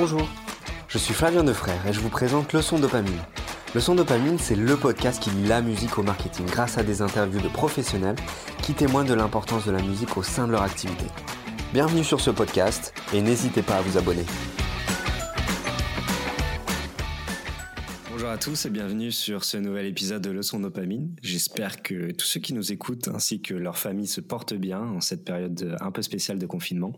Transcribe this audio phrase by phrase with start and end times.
[0.00, 0.26] Bonjour,
[0.88, 3.20] je suis Flavien Defrère et je vous présente Leçon Dopamine.
[3.74, 7.42] Leçon Dopamine, c'est le podcast qui lie la musique au marketing grâce à des interviews
[7.42, 8.16] de professionnels
[8.62, 11.04] qui témoignent de l'importance de la musique au sein de leur activité.
[11.74, 14.24] Bienvenue sur ce podcast et n'hésitez pas à vous abonner.
[18.30, 21.16] Bonjour à tous et bienvenue sur ce nouvel épisode de Leçon Dopamine.
[21.20, 25.00] J'espère que tous ceux qui nous écoutent ainsi que leurs familles se portent bien en
[25.00, 26.92] cette période un peu spéciale de confinement.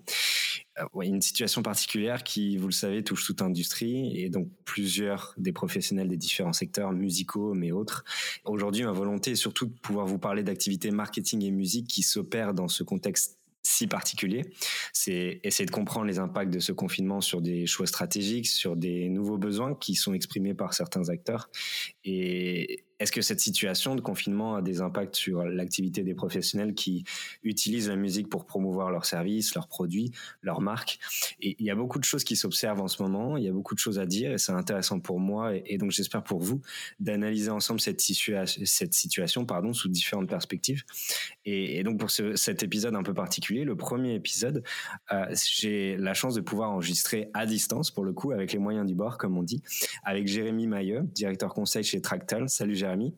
[0.78, 5.52] Euh, une situation particulière qui, vous le savez, touche toute industrie et donc plusieurs des
[5.52, 8.04] professionnels des différents secteurs musicaux mais autres.
[8.44, 12.52] Aujourd'hui, ma volonté est surtout de pouvoir vous parler d'activités marketing et musique qui s'opèrent
[12.52, 14.44] dans ce contexte si particulier.
[14.92, 19.08] C'est essayer de comprendre les impacts de ce confinement sur des choix stratégiques, sur des
[19.08, 21.50] nouveaux besoins qui sont exprimés par certains acteurs
[22.04, 27.02] et est-ce que cette situation de confinement a des impacts sur l'activité des professionnels qui
[27.42, 31.00] utilisent la musique pour promouvoir leurs services, leurs produits, leurs marques?
[31.42, 33.52] Et il y a beaucoup de choses qui s'observent en ce moment, il y a
[33.52, 36.62] beaucoup de choses à dire et c'est intéressant pour moi et, donc j'espère pour vous
[37.00, 40.84] d'analyser ensemble cette, cette situation pardon, sous différentes perspectives.
[41.44, 44.62] Et, donc pour cet épisode un peu particulier, le premier épisode,
[45.12, 48.86] euh, j'ai la chance de pouvoir enregistrer à distance pour le coup avec les moyens
[48.86, 49.62] du bord comme on dit,
[50.04, 52.48] avec Jérémy Mailleux, directeur conseil chez Tractal.
[52.48, 53.14] Salut Jérémy.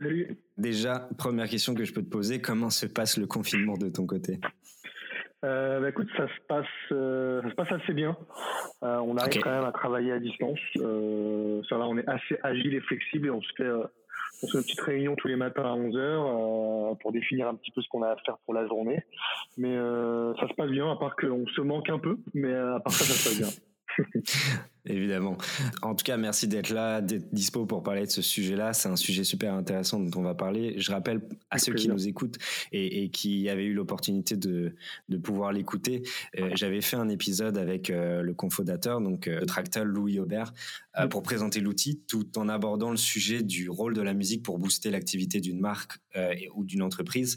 [0.00, 0.38] Salut.
[0.56, 4.06] Déjà, première question que je peux te poser, comment se passe le confinement de ton
[4.06, 4.40] côté?
[5.44, 8.16] Euh, bah, écoute, ça se passe, euh, ça se passe assez bien.
[8.82, 10.58] Euh, on arrive quand même à travailler à distance.
[10.74, 14.58] ça va, on est assez agile et flexible et on se fait, on se fait
[14.58, 17.88] une petite réunion tous les matins à 11 h pour définir un petit peu ce
[17.88, 19.04] qu'on a à faire pour la journée.
[19.56, 19.76] Mais
[20.40, 23.04] ça se passe bien, à part qu'on se manque un peu, mais à part ça,
[23.04, 23.64] ça se passe bien.
[24.88, 25.36] Évidemment.
[25.82, 28.72] En tout cas, merci d'être là, d'être dispo pour parler de ce sujet-là.
[28.72, 30.74] C'est un sujet super intéressant dont on va parler.
[30.78, 32.38] Je rappelle à ceux qui nous écoutent
[32.72, 34.74] et, qui avaient eu l'opportunité de,
[35.08, 36.02] de pouvoir l'écouter,
[36.38, 40.52] euh, j'avais fait un épisode avec euh, le confondateur, donc euh, Tractal Louis Aubert,
[41.10, 44.90] pour présenter l'outil, tout en abordant le sujet du rôle de la musique pour booster
[44.90, 45.92] l'activité d'une marque
[46.56, 47.36] ou d'une entreprise.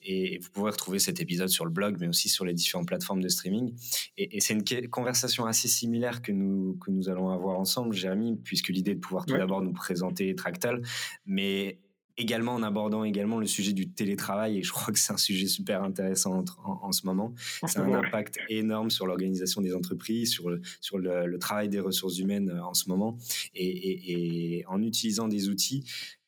[0.00, 3.20] Et, vous pouvez retrouver cet épisode sur le blog, mais aussi sur les différentes plateformes
[3.20, 3.74] de streaming.
[4.16, 8.36] Et, et c'est une conversation assez similaire que nous que nous allons avoir ensemble, Jérémy,
[8.36, 10.82] puisque l'idée de pouvoir tout d'abord nous présenter Tractal,
[11.26, 11.78] mais
[12.16, 15.46] également en abordant également le sujet du télétravail et je crois que c'est un sujet
[15.46, 17.34] super intéressant en, ce moment.
[17.66, 22.18] C'est un impact énorme sur l'organisation des entreprises, sur le, sur le, travail des ressources
[22.18, 23.16] humaines euh, en ce moment
[23.54, 25.84] et, et en utilisant des outils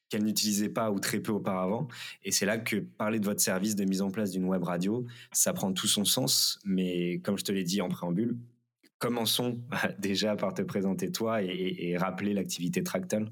[0.09, 1.89] qu'elle n'utilisait pas ou très peu auparavant.
[2.23, 5.05] Et c'est là que parler de votre service de mise en place d'une web radio,
[5.33, 6.59] ça prend tout son sens.
[6.65, 8.37] Mais comme je te l'ai dit en préambule,
[9.05, 9.59] commençons
[9.99, 13.27] déjà par te présenter toi et, rappeler l'activité Tractal.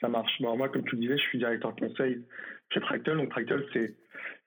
[0.00, 0.38] Ça marche.
[0.40, 2.22] moi, comme tu le disais, je suis directeur conseil
[2.72, 3.16] chez Tractal.
[3.16, 3.94] Donc, Tractal, c'est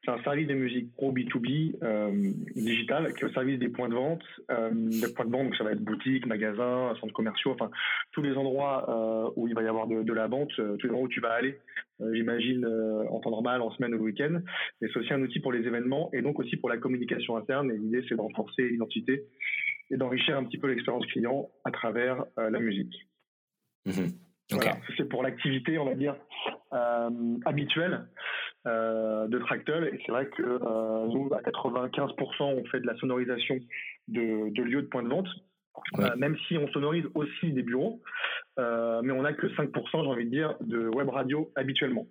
[0.07, 2.12] un service de musique pro B2B euh,
[2.56, 4.22] digital qui est au service des points de vente.
[4.51, 7.72] Euh, des points de vente, donc ça va être boutique, magasin, centres commerciaux, enfin
[8.12, 11.06] tous les endroits euh, où il va y avoir de, la vente, tous les endroits
[11.06, 11.59] où tu vas aller,
[12.13, 14.41] j'imagine en temps normal, en semaine ou le week-end.
[14.79, 17.72] Mais c'est aussi un outil pour les événements et donc aussi pour la communication interne.
[17.72, 19.25] Et l'idée, c'est de renforcer l'identité
[19.91, 22.94] et d'enrichir un petit peu l'expérience client à travers euh, la musique.
[23.85, 24.11] Mhm.
[24.97, 26.16] c'est pour l'activité, on va dire,
[26.73, 28.07] euh, habituelle
[28.67, 29.85] euh, de Tractel.
[29.94, 30.44] Et c'est vrai que
[31.07, 33.59] nous, à 95%, on fait de la sonorisation
[34.07, 35.27] de, lieux de points de vente.
[36.17, 38.01] même si on sonorise aussi des bureaux,
[38.57, 42.06] mais on n'a que 5%, j'ai envie de dire, de web radio habituellement.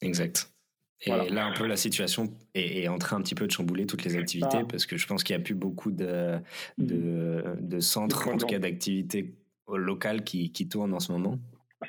[0.00, 0.53] Exact.
[1.02, 4.04] Et là, un peu, la situation est, en train un petit peu de chambouler toutes
[4.04, 4.66] les activités ah.
[4.68, 6.38] parce que je pense qu'il n'y a plus beaucoup de,
[6.78, 9.34] de, de centres, en tout cas d'activités
[9.68, 11.38] locales qui, qui tournent en ce moment.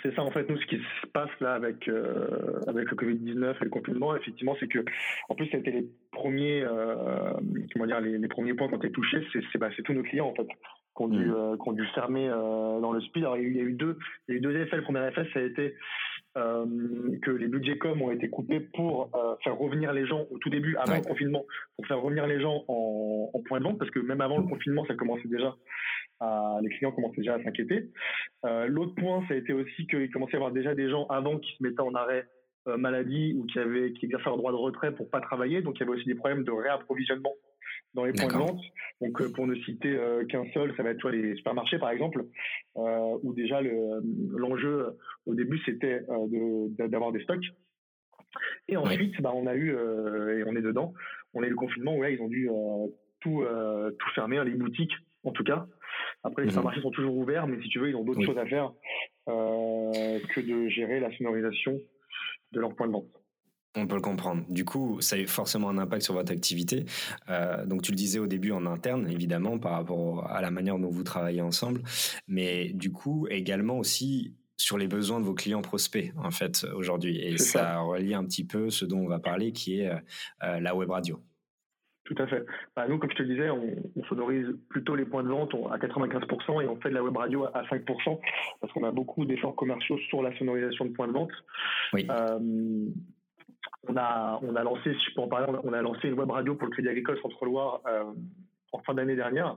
[0.03, 3.15] C'est ça en fait nous ce qui se passe là avec euh, avec le Covid
[3.15, 4.83] 19 et le confinement effectivement c'est que
[5.29, 7.31] en plus c'était les premiers euh,
[7.71, 10.27] comment dire les, les, premiers points qui ont été touchés c'est bah, tous nos clients
[10.27, 11.33] en fait qui ont dû, mm.
[11.33, 13.23] euh, dû fermer dans le speed.
[13.23, 14.77] Alors, il y a eu, deux, il y a eu deux effets.
[14.77, 15.75] Le premier effet, ça a été
[16.37, 16.65] euh,
[17.21, 19.09] que les budgets com ont été coupés pour
[19.43, 22.63] faire revenir les gens au tout début, avant le confinement, pour faire revenir les gens
[22.67, 25.55] en, en, point de vente, parce que même avant le confinement, ça commençait déjà
[26.19, 27.89] à, les clients commençaient déjà à s'inquiéter.
[28.67, 31.37] L'autre point, ça a été aussi qu'il commençait à y avoir déjà des gens avant
[31.37, 32.27] qui se mettaient en arrêt
[32.65, 35.61] maladie ou qui avaient qui exerçaient leur droit de retrait pour pas travailler.
[35.61, 37.33] Donc il y avait aussi des problèmes de réapprovisionnement
[37.95, 38.61] dans les points de vente.
[39.01, 42.25] Donc, euh, pour ne citer euh, qu'un seul, ça va être les supermarchés, par exemple,
[42.77, 46.01] euh, où déjà l'enjeu au début, c'était
[46.77, 47.45] d'avoir des stocks.
[48.67, 50.93] Et ensuite, bah, on a eu, et on est dedans,
[51.33, 52.49] on a eu le confinement où là, ils ont dû
[53.21, 53.43] tout,
[53.97, 54.93] tout fermer, les boutiques
[55.23, 55.65] en tout cas.
[56.23, 56.51] Après, les mhm.
[56.51, 58.71] supermarchés sont toujours ouverts, mais si tu veux, ils ont d'autres choses à faire
[59.25, 61.79] que de gérer la sonorisation
[62.51, 63.24] de leurs points de vente.
[63.75, 64.43] On peut le comprendre.
[64.49, 66.85] Du coup, ça a eu forcément un impact sur votre activité.
[67.29, 70.79] Euh, donc, tu le disais au début en interne, évidemment, par rapport à la manière
[70.79, 71.81] dont vous travaillez ensemble,
[72.27, 77.19] mais du coup, également aussi sur les besoins de vos clients prospects, en fait, aujourd'hui.
[77.19, 80.75] Et ça, relie un petit peu ce dont on va parler, qui est euh, la
[80.75, 81.19] web radio.
[82.05, 82.45] Tout à fait.
[82.75, 85.77] Bah, nous, comme je te le disais, on, sonorise plutôt les points de vente à
[85.79, 88.19] 95% et on fait de la web radio à 5%
[88.61, 91.31] parce qu'on a beaucoup d'efforts commerciaux sur la sonorisation de points de vente.
[91.95, 92.89] Euh,
[93.87, 96.29] on a, on a lancé, si je peux en parler, on a, lancé une web
[96.29, 98.03] radio pour le Crédit Agricole Centre-Loire euh,
[98.71, 99.55] en fin d'année dernière,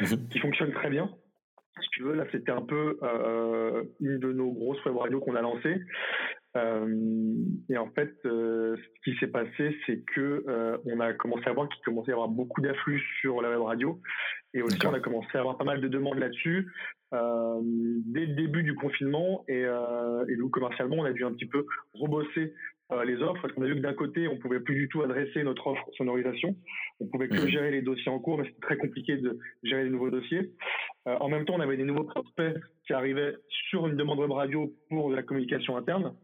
[0.00, 0.28] mhm.
[0.28, 1.10] qui fonctionne très bien.
[1.82, 5.34] Si tu veux, là, c'était un peu euh, une de nos grosses web radios qu'on
[5.34, 5.82] a lancées.
[6.56, 7.34] Euh,
[7.68, 10.42] et en fait, euh, ce qui s'est passé, c'est que
[10.86, 13.60] on a commencé à voir qu'il commençait à y avoir beaucoup d'afflux sur la web
[13.60, 14.00] radio,
[14.54, 16.72] et aussi on a commencé à avoir pas mal de demandes là-dessus
[17.12, 19.44] dès le début du confinement.
[19.48, 22.54] Et, et nous, commercialement, on a dû un petit peu rebosser
[23.04, 25.42] les offres parce qu'on a vu que d'un côté, on pouvait plus du tout adresser
[25.42, 26.54] notre offre sonorisation.
[27.00, 27.48] On pouvait que mmh.
[27.48, 30.52] gérer les dossiers en cours, mais c'était très compliqué de gérer les nouveaux dossiers.
[31.04, 32.54] en même temps, on avait des nouveaux prospects
[32.86, 33.34] qui arrivaient
[33.70, 36.14] sur une demande web radio pour de la communication interne.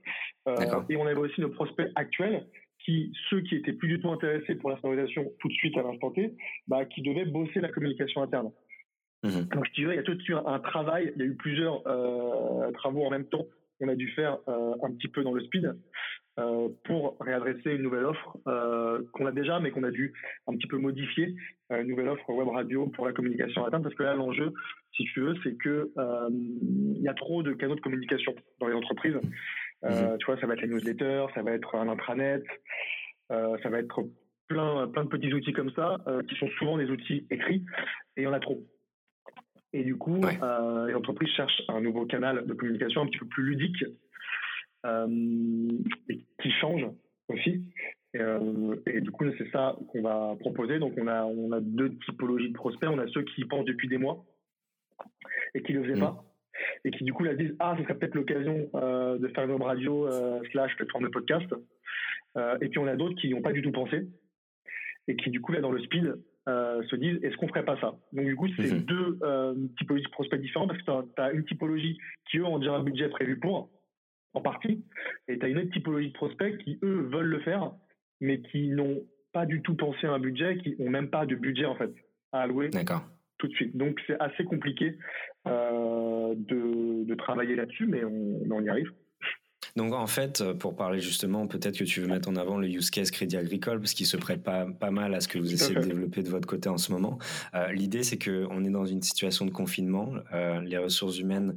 [0.49, 2.47] Euh, et on avait aussi nos prospects actuels
[2.85, 5.83] qui, ceux qui étaient plus du tout intéressés pour la sonorisation tout de suite à
[5.83, 6.35] l'instant T,
[6.67, 8.51] bah, qui devaient bosser la communication interne.
[9.23, 9.45] Mhm.
[9.55, 11.37] Donc je dirais, il y a tout de suite un travail, il y a eu
[11.37, 13.47] plusieurs euh, travaux en même temps
[13.79, 15.73] qu'on a dû faire euh, un petit peu dans le speed
[16.85, 18.39] pour réadresser une nouvelle offre
[19.13, 20.13] qu'on a déjà, mais qu'on a dû
[20.47, 21.35] un petit peu modifier,
[21.71, 24.53] une nouvelle offre web radio pour la communication interne, parce que là l'enjeu,
[24.97, 25.91] si tu veux, c'est que
[26.31, 29.19] il y a trop de canaux de communication dans les entreprises.
[29.85, 30.19] Euh, mhm.
[30.19, 32.43] Tu vois, ça va être les newsletters, ça va être un intranet,
[33.31, 34.01] euh, ça va être
[34.49, 37.65] plein, plein de petits outils comme ça, euh, qui sont souvent des outils écrits,
[38.17, 38.63] et il y en a trop.
[39.73, 43.45] Et du coup, les entreprises cherchent un nouveau canal de communication un petit peu plus
[43.45, 43.83] ludique,
[44.85, 46.87] et qui change
[47.29, 47.65] aussi.
[48.15, 50.79] Et, du coup, c'est ça qu'on va proposer.
[50.79, 52.91] Donc, on a, on a deux typologies de prospects.
[52.93, 54.25] On a ceux qui y pensent depuis des mois
[55.55, 56.01] et qui ne le faisaient mhm.
[56.01, 56.25] pas
[56.85, 59.53] et qui du coup là disent ah ce serait peut-être l'occasion euh, de faire une
[59.53, 61.47] web radio euh, slash plateforme de podcast
[62.37, 64.07] euh, et puis on a d'autres qui n'y ont pas du tout pensé
[65.09, 66.15] et qui du coup là dans le speed
[66.47, 67.95] se disent est-ce qu'on ferait pas ça?
[68.13, 68.83] Donc du coup c'est mhm.
[68.83, 69.19] deux
[69.79, 71.99] typologies de prospects différents parce que tu as, une typologie
[72.31, 73.71] qui eux ont déjà un budget prévu pour
[74.35, 74.85] en partie
[75.29, 77.73] et tu as une autre typologie de prospects qui eux veulent le faire
[78.21, 79.03] mais qui n'ont
[79.33, 81.93] pas du tout pensé à un budget qui ont même pas de budget en fait
[82.33, 82.71] à allouer
[83.43, 83.77] tout de suite.
[83.77, 84.97] Donc c'est assez compliqué
[85.49, 88.91] euh, de, travailler là-dessus, mais on, y arrive.
[89.77, 92.91] Donc en fait, pour parler justement, peut-être que tu veux mettre en avant le use
[92.91, 95.75] case crédit agricole, parce qu'il se prête pas, pas mal à ce que vous essayez
[95.75, 97.19] de développer de votre côté en ce moment.
[97.55, 100.13] Euh, l'idée, c'est qu'on est dans une situation de confinement.
[100.35, 101.57] Euh, les ressources humaines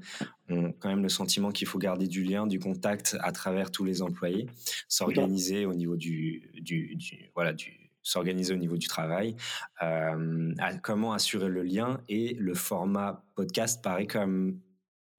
[0.50, 3.84] ont quand même le sentiment qu'il faut garder du lien, du contact à travers tous
[3.84, 4.48] les employés,
[4.88, 9.36] s'organiser au niveau du, du, du voilà, du, s'organiser au niveau du travail,
[9.82, 10.54] euh,
[10.84, 14.60] comment assurer le lien et le format podcast paraît comme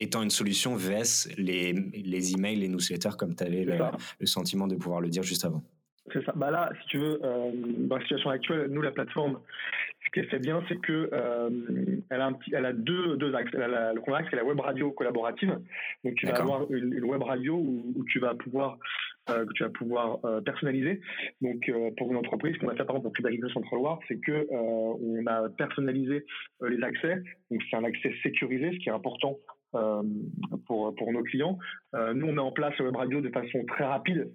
[0.01, 4.77] étant une solution VS les, les emails, les newsletters, comme tu avais le, sentiment de
[4.77, 5.63] pouvoir le dire juste avant.
[6.13, 6.33] C'est ça.
[6.37, 9.41] Bah là, si tu veux, euh, dans la situation actuelle, nous, la plateforme,
[10.05, 11.51] ce qu'elle fait bien, c'est que euh,
[12.11, 13.51] elle a un petit, elle a deux, deux axes.
[13.53, 15.59] le premier axe, c'est la web radio collaborative.
[16.05, 18.79] Donc, tu vas avoir une, web radio où, tu vas pouvoir
[19.29, 21.01] euh, que tu vas pouvoir euh, personnaliser.
[21.41, 24.21] Donc, euh, pour une entreprise, qu'on a fait par exemple pour Crédit Central Loire, c'est
[24.21, 26.25] que on a personnalisé
[26.63, 27.17] les accès.
[27.51, 29.37] Donc, c'est un accès sécurisé, ce qui est important
[30.67, 31.59] pour, pour nos clients.
[32.15, 34.31] nous, on met en place web radio de façon très rapide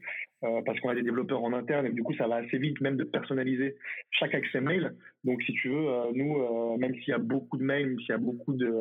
[0.65, 2.98] parce qu'on a des développeurs en interne et du coup, ça va assez vite même
[2.98, 3.75] de personnaliser
[4.12, 4.95] chaque accès mail.
[5.24, 8.13] Donc, si tu veux, nous, même s'il y a beaucoup de mails, même s'il y
[8.13, 8.71] a beaucoup de,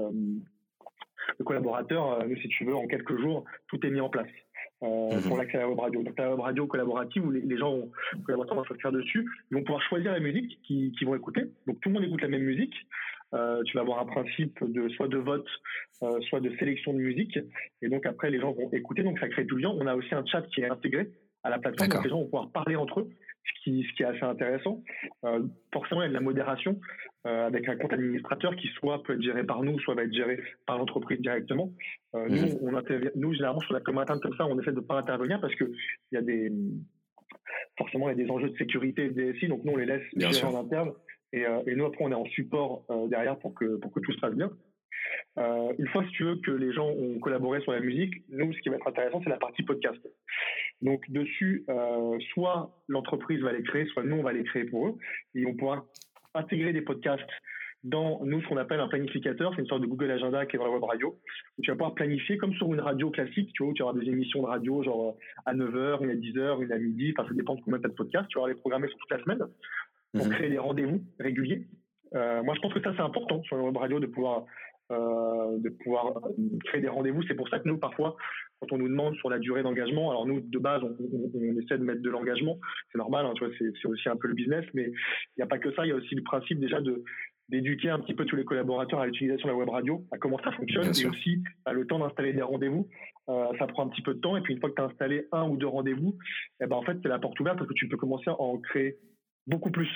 [1.39, 4.31] de collaborateurs, nous, si tu veux, en quelques jours, tout est mis en place.
[4.83, 5.23] Euh, mhm.
[5.29, 6.03] pour l'accès à la web radio.
[6.03, 7.93] Donc la web radio collaborative où les, gens, vont,
[8.25, 11.43] collaborateurs vont faire dessus, ils vont pouvoir choisir la musique qu'ils vont écouter.
[11.67, 12.75] Donc tout le monde écoute la même musique.
[13.35, 15.47] Euh, tu vas avoir un principe de soit de vote,
[16.03, 17.39] euh, soit de sélection de musique.
[17.83, 19.03] Et donc après, les gens vont écouter.
[19.03, 19.75] Donc ça crée tout le lien.
[19.79, 21.11] On a aussi un chat qui est intégré
[21.43, 21.91] à la plateforme.
[21.91, 23.09] Donc les gens vont pouvoir parler entre eux,
[23.45, 24.83] ce qui, ce qui est assez intéressant.
[25.25, 26.81] Euh, forcément, il y a de la modération.
[27.23, 30.43] Avec un compte administrateur qui soit peut être géré par nous, soit va être géré
[30.65, 31.71] par l'entreprise directement.
[32.15, 32.59] Euh, nous, mhm.
[32.63, 35.39] on intervient, nous, généralement, sur la interne comme ça, on essaie de ne pas intervenir
[35.39, 36.51] parce que il y a des,
[37.77, 40.03] forcément, il y a des enjeux de sécurité des DSI, donc nous, on les laisse
[40.17, 40.93] gérer en interne.
[41.33, 44.13] Et, euh, et, nous, après, on est en support derrière pour que, pour que tout
[44.13, 44.51] se passe bien.
[45.37, 48.59] une fois, si tu veux, que les gens ont collaboré sur la musique, nous, ce
[48.61, 50.01] qui va être intéressant, c'est la partie podcast.
[50.83, 51.65] Donc, dessus,
[52.33, 54.95] soit l'entreprise va les créer, soit nous, on va les créer pour eux.
[55.35, 55.87] Et on pourra
[56.35, 57.31] intégrer des podcasts
[57.83, 60.59] dans nous ce qu'on appelle un planificateur, c'est une sorte de Google Agenda qui est
[60.59, 61.19] dans la web radio,
[61.59, 63.95] où tu vas pouvoir planifier comme sur une radio classique, tu vois, où tu auras
[63.95, 67.35] des émissions de radio genre à 9h, une à 10h, une à midi, enfin ça
[67.35, 69.47] dépend de combien tu de podcasts, tu vas les programmer sur toute la semaine
[70.13, 70.33] pour mhm.
[70.33, 71.67] créer des rendez-vous réguliers.
[72.15, 74.45] Euh, moi je pense que ça c'est important sur la web radio de pouvoir
[74.91, 77.23] euh, de pouvoir euh, créer des rendez-vous.
[77.29, 78.17] C'est pour ça que nous, parfois,
[78.59, 81.85] quand on nous demande sur la durée d'engagement, alors nous, de base, on, essaie de
[81.85, 82.59] mettre de l'engagement.
[82.91, 85.47] C'est normal, hein, tu vois, c'est aussi un peu le business, mais il n'y a
[85.47, 85.87] pas que ça.
[85.87, 87.05] Il y a aussi le principe déjà de
[87.51, 90.39] d'éduquer un petit peu tous les collaborateurs à l'utilisation de la web radio, à comment
[90.39, 92.89] ça fonctionne, et aussi à le temps d'installer des rendez-vous.
[93.29, 94.87] Euh, ça prend un petit peu de temps, et puis une fois que tu as
[94.87, 96.17] installé un ou deux rendez-vous,
[96.61, 98.59] eh ben en fait c'est la porte ouverte parce que tu peux commencer à en
[98.59, 98.97] créer
[99.47, 99.89] beaucoup plus.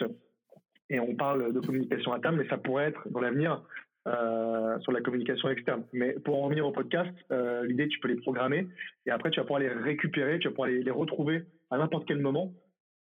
[0.91, 3.63] Et on parle de communication à terme, mais ça pourrait être dans l'avenir
[4.07, 5.83] euh, sur la communication externe.
[5.95, 8.69] Mais pour en revenir au podcast, euh, l'idée, tu peux les programmer
[9.07, 12.19] et après, tu vas pouvoir les récupérer, tu vas pouvoir les, retrouver à n'importe quel
[12.19, 12.53] moment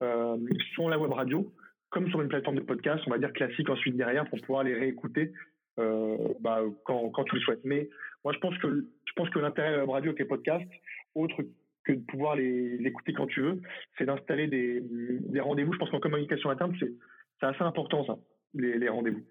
[0.02, 0.38] euh,
[0.74, 1.54] sur la web radio,
[1.90, 4.76] comme sur une plateforme de podcast, on va dire classique ensuite derrière, pour pouvoir les
[4.76, 5.34] réécouter
[5.76, 7.66] bah, quand, tu le souhaites.
[7.66, 7.90] Mais
[8.24, 8.86] moi, je pense que,
[9.30, 10.70] que l'intérêt de la web radio avec les podcasts,
[11.16, 11.44] autre
[11.86, 13.62] que de pouvoir les, écouter quand tu veux,
[13.98, 15.74] c'est d'installer des, des rendez-vous.
[15.74, 18.18] Je pense qu'en communication interne, c'est assez important, ça,
[18.54, 19.24] les, les rendez-vous.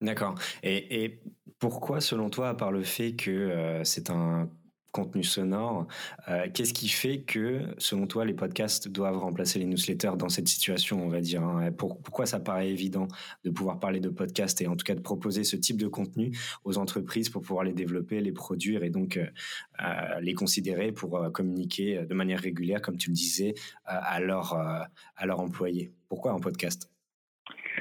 [0.00, 0.34] D'accord.
[0.62, 1.20] Et,
[1.58, 4.48] pourquoi, selon toi, à part le fait que euh, c'est un
[4.92, 5.86] contenu sonore,
[6.28, 10.48] euh, qu'est-ce qui fait que, selon toi, les podcasts doivent remplacer les newsletters dans cette
[10.48, 11.70] situation, on va dire hein?
[11.72, 13.08] Pourquoi ça paraît évident
[13.44, 16.36] de pouvoir parler de podcasts et en tout cas de proposer ce type de contenu
[16.64, 22.04] aux entreprises pour pouvoir les développer, les produire et donc euh, les considérer pour communiquer
[22.04, 23.54] de manière régulière, comme tu le disais,
[23.84, 25.92] à, leur, à leurs employés?
[26.08, 26.90] Pourquoi un podcast?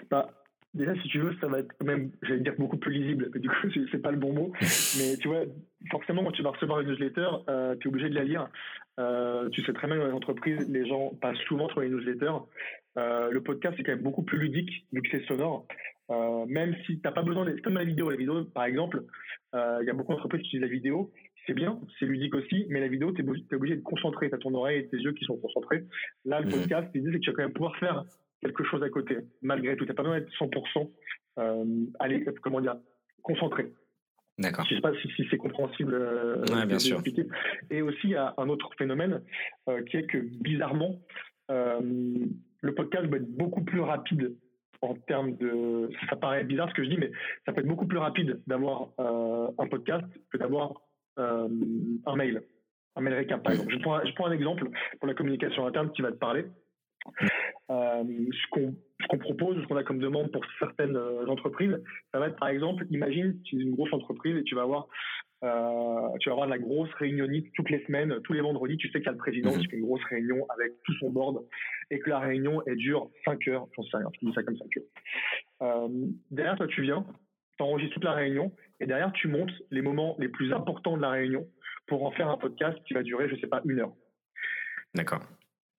[0.10, 0.30] Bah,
[0.74, 3.68] déjà, si tu veux, ça va être même, j'allais dire beaucoup plus lisible, du coup,
[3.92, 4.52] c'est pas le bon mot.
[4.98, 5.44] Mais tu vois,
[5.92, 8.48] forcément, quand tu vas recevoir une newsletter, euh, tu es obligé de la lire.
[9.00, 11.90] Euh, tu sais très bien que dans les entreprises, les gens passent souvent sur les
[11.90, 12.40] newsletters.
[12.98, 15.68] Euh, le podcast, c'est quand même beaucoup plus ludique, vu que c'est sonore.
[16.48, 19.04] même si tu n'as pas besoin, de, comme la vidéo, la vidéo, par exemple,
[19.54, 21.12] il y a beaucoup d'entreprises qui utilisent la vidéo.
[21.46, 24.30] C'est bien, c'est ludique aussi, mais la vidéo, tu es, obligé de te concentrer.
[24.30, 25.84] Tu as ton oreille et tes yeux qui sont concentrés.
[26.26, 26.52] Là, le mmh.
[26.52, 28.04] podcast, l'idée, c'est que tu vas quand même pouvoir faire
[28.42, 29.86] quelque chose à côté, malgré tout.
[29.86, 30.90] Tu n'as pas besoin d'être 100%
[31.38, 32.76] euh, allez, comment dire,
[33.22, 33.72] concentré.
[34.38, 34.66] D'accord.
[34.70, 35.94] Je ne sais pas si, c'est compréhensible.
[35.96, 37.02] Euh, bien sûr.
[37.72, 39.22] Et aussi, il y a un autre phénomène
[39.68, 41.00] euh, qui est que, bizarrement,
[41.50, 41.80] euh,
[42.62, 44.36] le podcast va être beaucoup plus rapide
[44.82, 45.90] en termes de.
[46.10, 47.12] Ça paraît bizarre ce que je dis, mais
[47.46, 50.82] ça peut être beaucoup plus rapide d'avoir un podcast que d'avoir
[51.18, 52.44] un mail,
[52.96, 53.74] un mail récap, par exemple.
[53.74, 56.46] Je prends, je prends un exemple pour la communication interne qui va te parler.
[57.70, 61.78] Euh, ce qu'on propose, ce qu'on a comme demande pour certaines euh, entreprises,
[62.14, 64.88] ça va être par exemple, imagine tu es une grosse entreprise et tu vas avoir
[65.44, 69.00] euh, tu vas avoir la grosse réunionnite toutes les semaines, tous les vendredis, tu sais
[69.00, 69.60] qu'il y a le président mhm.
[69.60, 71.44] qui fait une grosse réunion avec tout son board
[71.92, 74.58] et que la réunion elle dure 5 heures, j'en sais rien, je dis ça comme
[74.58, 74.66] ça.
[75.62, 77.06] Euh, derrière toi tu viens,
[77.58, 81.02] tu enregistres toute la réunion et derrière tu montes les moments les plus importants de
[81.02, 81.46] la réunion
[81.88, 83.94] pour en faire un podcast qui va durer, je sais pas, une heure.
[84.96, 85.22] D'accord.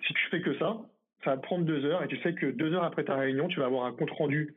[0.07, 0.79] Si tu fais que ça,
[1.25, 3.61] ça va prendre deux heures et tu sais que deux heures après ta réunion, tu
[3.61, 4.57] vas avoir un compte rendu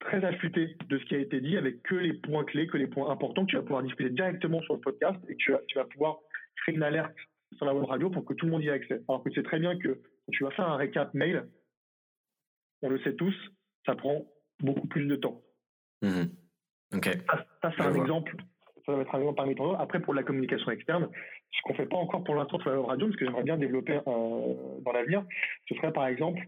[0.00, 2.88] très affûté de ce qui a été dit avec que les points clés, que les
[2.88, 5.60] points importants que tu vas pouvoir diffuser directement sur le podcast et que tu vas,
[5.68, 6.18] tu vas pouvoir
[6.56, 7.16] créer une alerte
[7.56, 9.02] sur la web radio pour que tout le monde y ait accès.
[9.08, 11.48] Alors que tu sais très bien que quand tu vas faire un récap mail,
[12.82, 13.34] on le sait tous,
[13.86, 14.26] ça prend
[14.60, 15.40] beaucoup plus de temps.
[16.02, 16.24] Mmh
[17.62, 18.36] ça, c'est un exemple
[18.86, 19.80] ça va être un exemple parmi tant d'autres.
[19.80, 21.08] Après, pour la communication externe,
[21.52, 23.56] ce qu'on fait pas encore pour l'instant sur la radio, mais ce que j'aimerais bien
[23.56, 25.24] développer euh, dans l'avenir,
[25.68, 26.40] ce serait par exemple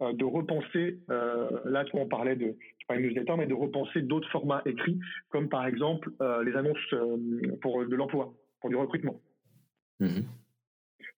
[0.00, 2.56] euh, de repenser, euh, là tu on parlait de,
[2.88, 4.98] pas une newsletter, mais de repenser d'autres formats écrits,
[5.30, 6.10] comme par exemple
[6.44, 6.94] les annonces
[7.60, 9.20] pour de l'emploi, pour du recrutement.
[10.00, 10.22] Mmh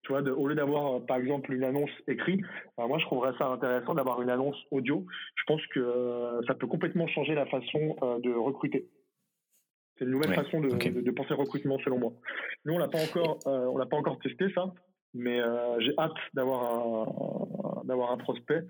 [0.03, 2.43] tu vois, au lieu d'avoir par exemple une annonce écrite,
[2.77, 5.07] moi je trouverais ça intéressant d'avoir une annonce audio.
[5.35, 8.87] Je pense que ça peut complètement changer la façon de recruter.
[9.97, 12.13] C'est une nouvelle façon de, de, penser recrutement selon moi.
[12.65, 14.73] Nous on l'a pas encore, euh, on l'a pas encore testé ça,
[15.13, 18.65] mais euh, j'ai hâte d'avoir un d'avoir un prospect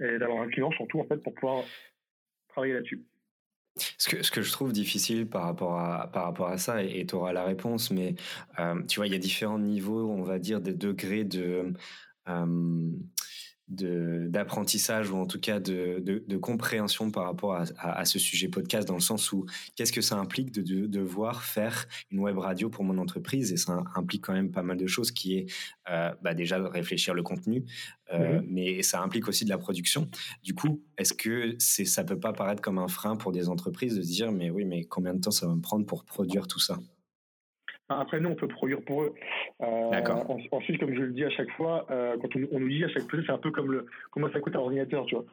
[0.00, 1.64] et d'avoir un client surtout en fait pour pouvoir
[2.48, 3.04] travailler là-dessus.
[3.76, 7.06] Ce que, ce que je trouve difficile par rapport à, par rapport à ça, et
[7.06, 8.16] tu auras la réponse, mais
[8.58, 11.72] euh, tu vois, il y a différents niveaux, on va dire, des degrés de,
[13.68, 18.88] d'apprentissage ou en tout cas de, de, compréhension par rapport à, à, ce sujet podcast
[18.88, 19.44] dans le sens où
[19.76, 23.52] qu'est-ce que ça implique de, de, devoir faire une web radio pour mon entreprise?
[23.52, 25.52] Et ça implique quand même pas mal de choses qui est
[25.90, 27.64] euh, bah déjà réfléchir le contenu
[28.12, 30.08] euh, mais ça implique aussi de la production.
[30.42, 33.96] Du coup est-ce que c'est ça peut pas paraître comme un frein pour des entreprises
[33.96, 36.46] de se dire mais oui mais combien de temps ça va me prendre pour produire
[36.46, 36.78] tout ça?
[37.88, 39.14] Après, nous, on peut produire pour eux.
[39.62, 39.90] Euh,
[40.52, 43.10] ensuite, comme je le dis à chaque fois, euh, quand on, nous dit à chaque
[43.10, 45.24] fois, c'est un peu comme le comment ça coûte un ordinateur, tu vois.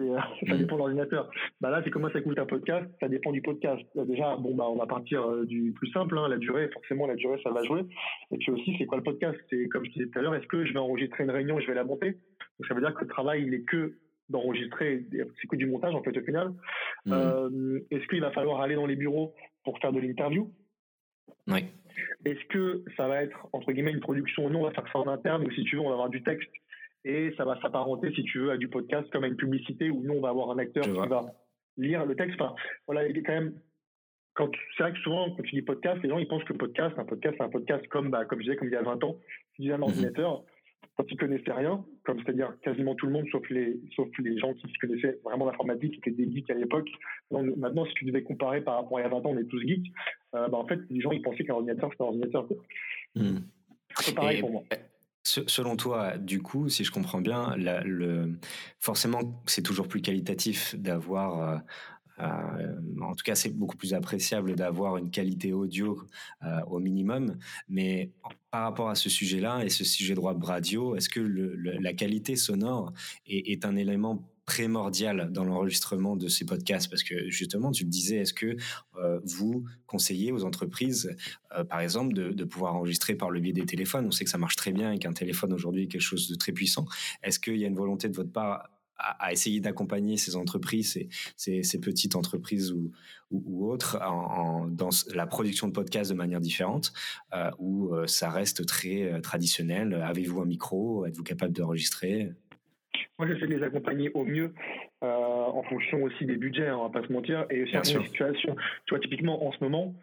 [0.00, 1.30] Euh, ça dépend de l'ordinateur.
[1.60, 3.82] Bah là, c'est comment ça coûte un podcast, ça dépend du podcast.
[3.94, 7.38] Déjà, bon, bah, on va partir du plus simple, hein, la durée, forcément, la durée,
[7.42, 7.82] ça va jouer.
[8.30, 9.38] Et puis aussi, c'est quoi le podcast?
[9.50, 11.62] C'est comme je disais tout à l'heure, est-ce que je vais enregistrer une réunion et
[11.62, 12.12] je vais la monter?
[12.12, 13.96] Donc ça veut dire que le travail, il est que
[14.30, 16.52] d'enregistrer, c'est que du montage en fait au final.
[17.04, 17.12] Mmh.
[17.12, 20.50] Euh, est-ce qu'il va falloir aller dans les bureaux pour faire de l'interview?
[21.48, 21.64] Oui.
[22.24, 24.60] Est-ce que ça va être entre guillemets une production ou non?
[24.60, 26.50] On va faire ça en interne ou si tu veux, on va avoir du texte
[27.04, 30.02] et ça va s'apparenter, si tu veux, à du podcast comme à une publicité où
[30.02, 31.34] nous, on va avoir un acteur qui va
[31.76, 32.40] lire le texte.
[32.40, 32.54] Enfin,
[32.86, 33.54] voilà, il est quand même.
[34.34, 36.96] Quand, c'est vrai que souvent, quand tu dis podcast, les gens ils pensent que podcast,
[36.98, 39.02] un podcast, c'est un podcast comme, bah, comme je disais, comme il y a 20
[39.02, 39.16] ans,
[39.54, 39.84] tu disais un mhm.
[39.84, 40.44] ordinateur,
[40.96, 44.52] quand ils connaissaient rien, comme c'est-à-dire quasiment tout le monde, sauf les, sauf les gens
[44.54, 46.88] qui se connaissaient vraiment l'informatique, qui étaient des geeks à l'époque.
[47.30, 49.44] Maintenant, si tu devais comparer par rapport à il y a 20 ans, on est
[49.44, 49.90] tous geeks.
[50.34, 52.46] Euh, bah, en fait, les gens ils pensaient qu'un ordinateur, c'était un ordinateur.
[54.00, 54.62] C'est pareil pour moi.
[55.22, 58.38] Selon toi, du coup, si je comprends bien, le,
[58.78, 61.58] forcément, c'est toujours plus qualitatif d'avoir, euh,
[63.10, 66.00] en tout cas, c'est beaucoup plus appréciable d'avoir une qualité audio
[66.44, 67.36] euh, au minimum.
[67.68, 68.10] Mais
[68.50, 72.36] par rapport à ce sujet-là et ce sujet de droit radio, est-ce que la qualité
[72.36, 72.92] sonore
[73.26, 76.90] est, un élément primordial dans l'enregistrement de ces podcasts?
[76.90, 78.56] Parce que justement, tu le disais, est-ce que
[78.96, 81.16] euh, vous conseillez aux entreprises,
[81.56, 84.06] euh, par exemple, de, pouvoir enregistrer par le biais des téléphones?
[84.06, 86.34] On sait que ça marche très bien et qu'un téléphone aujourd'hui est quelque chose de
[86.34, 86.86] très puissant.
[87.22, 88.68] Est-ce qu'il y a une volonté de votre part
[89.00, 90.98] à, essayer d'accompagner ces entreprises,
[91.36, 92.92] ces, ces, petites entreprises ou,
[93.30, 96.92] ou, autres, en, dans la production de podcasts de manière différente,
[97.34, 101.06] euh, ou ça reste très traditionnel Avez-vous un micro?
[101.06, 102.32] Êtes-vous capable d'enregistrer?
[103.18, 104.54] Moi, j'essaie de les accompagner au mieux
[105.02, 107.84] euh, en fonction aussi des budgets, hein, on va pas se mentir, et aussi en
[107.84, 108.56] situation.
[108.86, 109.94] Tu vois, typiquement, en ce moment,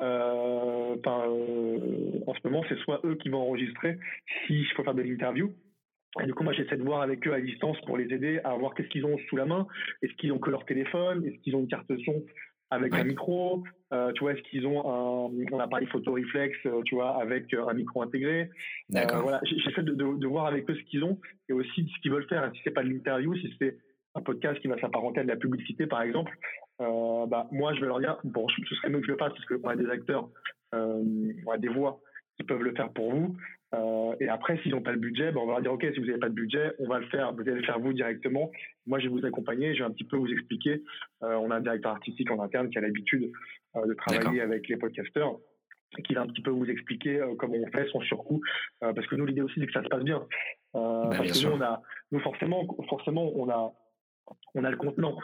[0.00, 3.98] euh, euh, en ce moment, c'est soit eux qui vont enregistrer
[4.46, 5.52] s'il faut faire de l'interview.
[6.20, 8.54] Et du coup, moi, j'essaie de voir avec eux à distance pour les aider à
[8.54, 9.66] voir qu'est-ce qu'ils ont sous la main.
[10.02, 11.24] Est-ce qu'ils ont que leur téléphone?
[11.24, 12.22] Est-ce qu'ils ont une carte son
[12.70, 13.64] avec un micro?
[13.92, 17.52] Euh, Tu vois, est-ce qu'ils ont un, un, appareil photo réflexe, euh, tu vois, avec
[17.54, 18.50] euh, un micro intégré?
[18.90, 19.22] D'accord.
[19.22, 22.12] voilà, j'essaie de, de, de, voir avec eux ce qu'ils ont et aussi ce qu'ils
[22.12, 22.50] veulent faire.
[22.54, 23.76] Si c'est pas de l'interview, si c'est
[24.14, 26.36] un podcast qui va s'apparenter à de la publicité, par exemple,
[26.78, 29.44] bah moi, je vais leur dire bon, ce serait mieux que je le fasse parce
[29.46, 30.28] qu'on a des acteurs,
[30.72, 32.00] on a des voix
[32.36, 33.36] qui peuvent le faire pour vous.
[33.74, 36.00] Euh, et après, s'ils n'ont pas le budget, ben on va leur dire OK, si
[36.00, 37.32] vous n'avez pas de budget, on va le faire.
[37.32, 38.50] Vous allez le faire vous directement.
[38.86, 39.74] Moi, je vais vous accompagner.
[39.74, 40.82] Je vais un petit peu vous expliquer.
[41.22, 43.32] Euh, on a un directeur artistique en interne qui a l'habitude
[43.76, 45.38] euh, de travailler avec les podcasteurs
[46.06, 48.40] qui va un petit peu vous expliquer comment on fait son surcoût.
[48.80, 50.26] parce que nous, l'idée aussi, c'est que ça se passe bien.
[50.72, 51.82] Ben, parce que nous, on a,
[52.12, 53.74] nous forcément, forcément, on a
[54.54, 55.18] on a le contenant.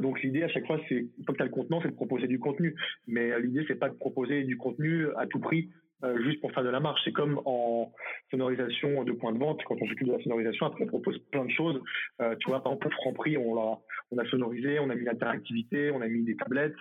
[0.00, 2.40] donc l'idée à chaque fois, c'est quand tu as le contenant, c'est de proposer du
[2.40, 2.74] contenu.
[3.06, 5.70] Mais l'idée, c'est pas de proposer du contenu à tout prix
[6.04, 7.00] euh, juste pour faire de la marche.
[7.04, 7.92] C'est comme en
[8.30, 11.44] sonorisation de point de vente, quand on s'occupe de la sonorisation, après on propose plein
[11.44, 11.80] de choses.
[12.20, 13.80] Euh, tu vois, par exemple, pour Franprix, on a,
[14.12, 16.76] on a sonorisé, on a mis l'interactivité, on a mis des tablettes.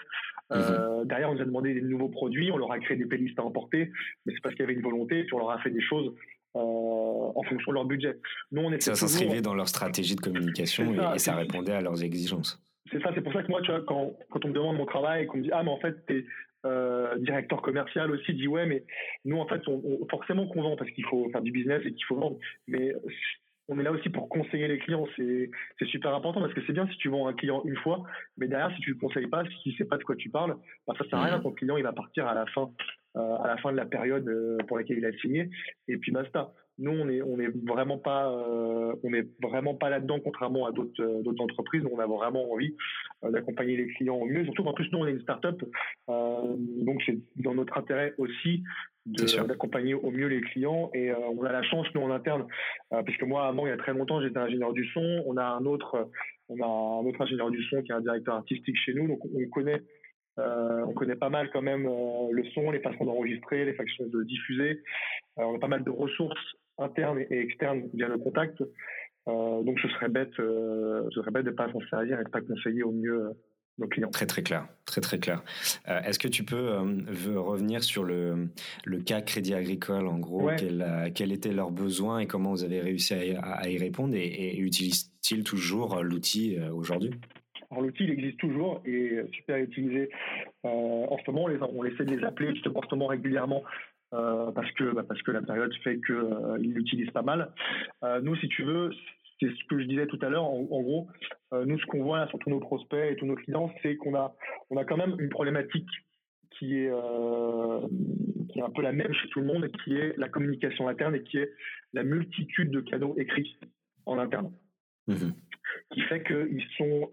[0.52, 1.08] Euh, mhm.
[1.08, 3.44] Derrière, on nous a demandé des nouveaux produits, on leur a créé des playlists à
[3.44, 3.92] emporter,
[4.26, 6.14] mais c'est parce qu'il y avait une volonté, puis on leur a fait des choses
[6.54, 8.20] en fonction de leur budget.
[8.52, 12.04] Nous, on ça s'inscrivait dans leur stratégie de communication et, et, ça répondait à leurs
[12.04, 12.60] exigences.
[12.92, 14.86] C'est ça, c'est pour ça que moi, tu vois, quand, quand on me demande mon
[14.86, 16.26] travail et qu'on me dit, ah, mais en fait, t'es
[16.66, 18.84] euh, directeur commercial aussi dit ouais mais
[19.26, 22.06] nous en fait on, forcément qu'on vend parce qu'il faut faire du business et qu'il
[22.06, 22.38] faut vendre.
[22.68, 22.94] Mais
[23.70, 25.08] on est là aussi pour conseiller les clients.
[25.16, 28.04] C'est c'est super important parce que c'est bien si tu vends un client une fois
[28.38, 30.56] mais derrière si tu le conseilles pas si ne sait pas de quoi tu parles
[30.88, 31.40] bah, ça sert à rien.
[31.40, 32.72] Ton client il va partir à la fin
[33.16, 35.50] euh, à la fin de la période euh, pour laquelle il a signé.
[35.88, 39.90] Et puis basta nous, on est, on est vraiment pas, euh, on est vraiment pas
[39.90, 41.84] là-dedans, contrairement à d'autres, euh, d'autres entreprises.
[41.92, 42.76] On a vraiment envie
[43.24, 44.44] euh, d'accompagner les clients au mieux.
[44.46, 45.62] Surtout qu'en plus, nous, on est une start-up,
[46.08, 48.64] donc c'est dans notre intérêt aussi
[49.06, 50.92] d'accompagner au mieux les clients.
[50.94, 52.46] Et on a la chance, nous, en interne,
[52.90, 55.24] parce que moi, avant, il y a très longtemps, j'étais ingénieur du son.
[55.26, 56.10] On a un autre,
[56.50, 59.20] on a un autre ingénieur du son qui est un directeur artistique chez nous, donc
[59.26, 59.82] on connaît
[60.40, 64.06] euh, on connaît pas mal quand même euh, le son, les façons d'enregistrer, les façons
[64.06, 64.84] de diffuser.
[65.40, 68.62] Euh, on a pas mal de ressources internes et externes via le contact.
[69.26, 72.84] donc ce serait bête, ce serait bête de pas s'en servir et de pas conseiller
[72.84, 73.32] au mieux
[73.78, 74.10] nos clients.
[74.10, 75.44] Très très clair, très très clair.
[75.86, 76.72] Est-ce que tu peux
[77.36, 78.50] revenir sur le,
[78.86, 80.50] le cas Crédit Agricole en gros,
[81.14, 84.16] quels étaient leurs besoins et comment vous avez réussi à, y répondre?
[84.16, 87.12] Et, et utilisent-ils toujours l'outil aujourd'hui?
[87.70, 90.10] Alors l'outil, il existe toujours et super utilisé.
[90.66, 93.64] Euh, en ce moment, on, les, on essaie de les appeler justement régulièrement
[94.14, 97.54] euh, parce que bah, parce que la période fait qu'ils euh, l'utilisent pas mal.
[98.04, 98.92] Euh, nous, si tu veux,
[99.40, 100.46] c'est ce que je disais tout à l'heure.
[100.46, 101.08] En, gros,
[101.54, 104.16] euh, nous, ce qu'on voit sur tous nos prospects et tous nos clients, c'est qu'on
[104.16, 104.36] a
[104.70, 105.90] on a quand même une problématique
[106.52, 106.92] qui est
[108.50, 111.16] qui est un peu la même chez tout le monde, qui est la communication interne
[111.16, 111.52] et qui est
[111.94, 113.58] la multitude de canaux écrits
[114.06, 114.52] en interne.
[115.08, 115.32] Mmh
[115.92, 117.10] qui fait que ils sont,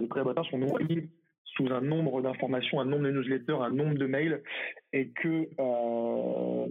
[0.00, 1.08] les collaborateurs sont noyés
[1.56, 4.42] sous un nombre d'informations, un nombre de newsletters, un nombre de mails,
[4.92, 6.66] et que euh,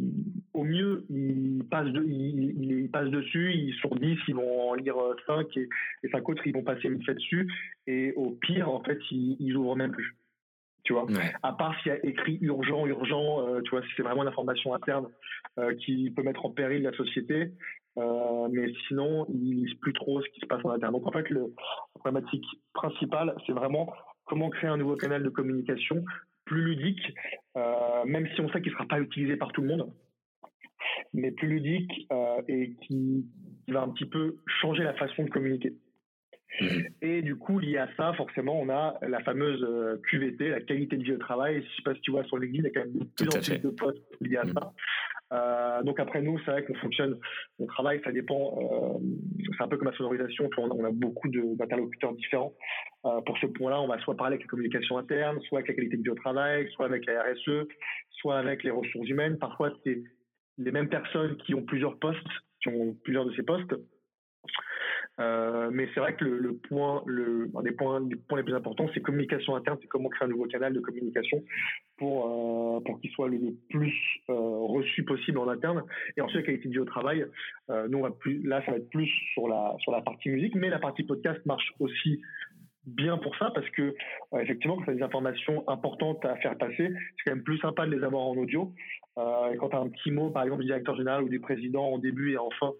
[0.53, 4.95] au mieux ils passent, de, ils, passent dessus, ils sont 10, ils vont en lire
[5.27, 5.69] 5 et,
[6.03, 7.51] et 5 autres ils vont passer une fête dessus,
[7.87, 10.15] et au pire en fait ils, ils ouvrent même plus.
[10.83, 11.07] Tu vois,
[11.41, 14.29] à part s'il y a écrit urgent, urgent, euh, tu vois, si c'est vraiment une
[14.29, 15.07] information interne
[15.57, 17.51] euh, qui peut mettre en péril la société,
[17.97, 20.93] mais sinon, ils lisent plus trop ce qui se passe en interne.
[20.93, 23.91] Donc en fait, le, la problématique principale, c'est vraiment
[24.25, 26.03] comment créer un nouveau canal de communication
[26.45, 27.13] plus ludique,
[27.57, 29.91] euh, même si on sait qu'il ne sera pas utilisé par tout le monde,
[31.13, 33.25] mais plus ludique euh, et qui,
[33.67, 35.73] va un petit peu changer la façon de communiquer.
[36.61, 36.67] Mmh.
[37.01, 40.97] Et du coup, lié à ça, forcément, on a la fameuse euh, QVT, la qualité
[40.97, 41.55] de vie au travail.
[41.55, 43.05] Je ne sais pas si tu vois sur LinkedIn, il y a quand même de
[43.05, 44.53] plus en plus de postes liés à mmh.
[44.53, 44.73] ça.
[45.33, 47.17] Euh, donc après nous, c'est vrai qu'on fonctionne,
[47.59, 48.57] on travaille, ça dépend.
[48.59, 48.99] Euh,
[49.57, 52.53] c'est un peu comme la sonorisation, on a, beaucoup d'interlocuteurs différents.
[53.05, 55.75] Euh, pour ce point-là, on va soit parler avec la communication interne, soit avec la
[55.75, 57.67] qualité de vie au travail, soit avec la RSE,
[58.11, 59.37] soit avec les ressources humaines.
[59.39, 60.01] Parfois, c'est
[60.57, 62.19] les mêmes personnes qui ont plusieurs postes,
[62.61, 63.73] qui ont plusieurs de ces postes.
[65.19, 69.55] Euh, mais c'est vrai que le, point, un des points, les plus importants, c'est communication
[69.55, 71.41] interne, c'est comment créer un nouveau canal de communication
[71.97, 73.93] pour euh, pour qu'il soit le, plus
[74.29, 75.83] euh, reçu possible en interne.
[76.17, 77.25] Et ensuite, la qualité au travail,
[77.89, 78.05] nous
[78.43, 81.39] là ça va être plus sur la sur la partie musique, mais la partie podcast
[81.45, 82.21] marche aussi
[82.85, 83.95] bien pour ça parce que
[84.39, 87.87] effectivement quand tu as des informations importantes à faire passer, c'est quand même plus sympa
[87.87, 88.73] de les avoir en audio.
[89.17, 91.85] et quand tu as un petit mot par exemple du directeur général ou du président
[91.85, 92.73] en début et en fin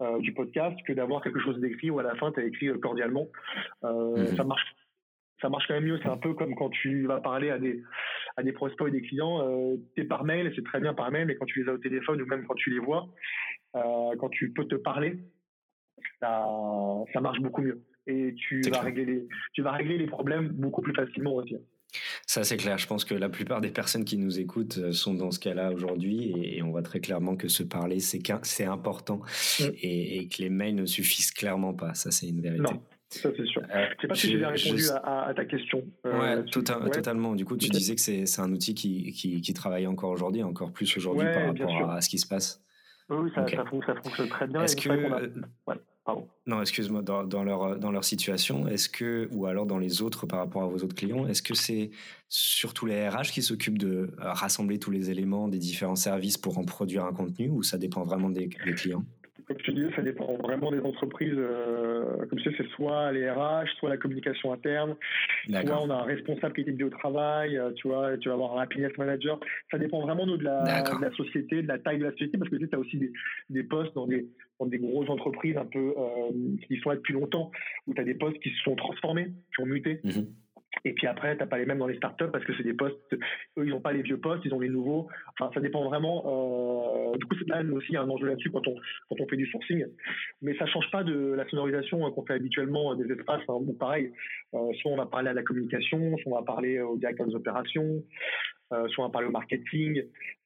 [0.00, 2.68] euh, du podcast que d'avoir quelque chose d'écrit où à la fin tu as écrit
[2.68, 3.28] euh, cordialement.
[3.84, 4.36] Euh, mhm.
[4.36, 4.74] Ça marche
[5.40, 5.98] ça marche quand même mieux.
[6.02, 7.80] C'est un peu comme quand tu vas parler à des,
[8.36, 9.40] à des prospects et des clients.
[9.40, 11.74] Euh, tu es par mail, c'est très bien par mail, mais quand tu les as
[11.74, 13.08] au téléphone ou même quand tu les vois,
[13.72, 15.20] quand tu peux te parler,
[16.20, 16.44] ça,
[17.12, 17.84] ça marche beaucoup mieux.
[18.08, 21.56] Et tu vas, régler les, tu vas régler les problèmes beaucoup plus facilement aussi.
[22.26, 22.78] Ça, c'est clair.
[22.78, 25.72] Je pense que la plupart des personnes qui nous écoutent euh, sont dans ce cas-là
[25.72, 29.20] aujourd'hui et, on voit très clairement que se parler, c'est important
[29.60, 29.64] mm.
[29.82, 31.94] et, que les mails ne suffisent clairement pas.
[31.94, 32.62] Ça, c'est une vérité.
[32.62, 32.82] Non.
[33.10, 33.62] Ça, c'est sûr.
[33.74, 35.82] Euh, je sais pas si j'ai bien répondu à, ta question.
[36.04, 37.34] Euh, ouais, totalement.
[37.34, 40.94] Du coup, tu disais que c'est un outil qui, qui, travaille encore aujourd'hui, encore plus
[40.98, 42.62] aujourd'hui par rapport à, ce qui se passe.
[43.08, 44.62] Oui, ça, ça, fonctionne, très bien.
[44.62, 44.90] Est-ce que.
[46.46, 50.38] Non, excuse-moi, dans, leur, dans leur situation, est-ce que, ou alors dans les autres par
[50.38, 51.90] rapport à vos autres clients, est-ce que c'est
[52.28, 56.56] surtout les RH qui s'occupent de euh, rassembler tous les éléments des différents services pour
[56.56, 59.04] en produire un contenu ou ça dépend vraiment des clients?
[59.48, 61.34] Comme je te disais, ça dépend vraiment des entreprises.
[61.34, 64.94] Euh, comme tu sais, c'est soit les RH, soit la communication interne,
[65.48, 68.34] soit on a un responsable qualité de vie au travail, euh, tu vois, tu vas
[68.34, 69.40] avoir un happiness manager.
[69.70, 72.50] Ça dépend vraiment de la, de la société, de la taille de la société, parce
[72.50, 73.10] que tu sais, as aussi des,
[73.48, 74.28] des postes dans des,
[74.60, 76.30] dans des grosses entreprises un peu euh,
[76.66, 77.50] qui sont là depuis longtemps,
[77.86, 80.00] où tu as des postes qui se sont transformés, qui ont muté.
[80.04, 80.26] Mhm.
[80.84, 82.74] Et puis après, tu n'as pas les mêmes dans les startups parce que c'est des
[82.74, 85.08] postes, eux, ils n'ont pas les vieux postes, ils ont les nouveaux.
[85.38, 87.12] Enfin, ça dépend vraiment.
[87.12, 88.74] Euh, du coup, c'est là aussi un enjeu là-dessus quand on,
[89.08, 89.86] quand on fait du sourcing.
[90.42, 93.42] Mais ça change pas de la sonorisation qu'on fait habituellement des espaces.
[93.48, 93.58] Hein.
[93.60, 94.12] Bon, pareil,
[94.54, 97.34] euh, soit on va parler à la communication, soit on va parler au directeur des
[97.34, 98.02] opérations,
[98.72, 100.02] euh, soit on va parler au marketing,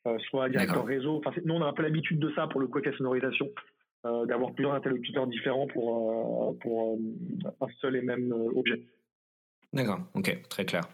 [0.06, 1.20] euh, soit directeur réseau.
[1.24, 3.48] Enfin, nous, on a un peu l'habitude de ça pour le côté sonorisation.
[4.04, 6.98] Euh, d'avoir plusieurs interlocuteurs différents pour, euh, pour
[7.60, 8.82] un seul et même objet.
[9.72, 10.88] D'accord, ok, très clair.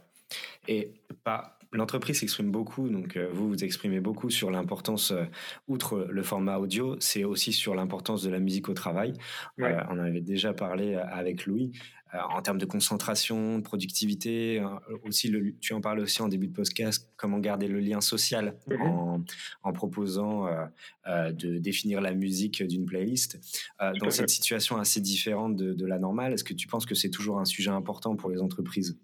[0.68, 5.24] Et pas, l'entreprise s'exprime beaucoup, donc euh, vous vous exprimez beaucoup sur l'importance, euh,
[5.66, 9.12] outre le format audio, c'est aussi sur l'importance de la musique au travail.
[9.60, 11.72] Euh, on avait déjà parlé avec Louis.
[12.14, 14.62] Euh, en termes de concentration, de productivité.
[15.04, 18.56] Aussi, le, tu en parles aussi en début de podcast, comment garder le lien social
[18.66, 18.80] mhm.
[18.80, 19.24] en,
[19.62, 20.64] en, proposant euh,
[21.06, 23.38] euh, de définir la musique d'une playlist.
[23.78, 27.10] dans cette situation assez différente de, de la normale, est-ce que tu penses que c'est
[27.10, 28.98] toujours un sujet important pour les entreprises?